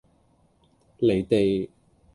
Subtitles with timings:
[0.99, 1.69] 離地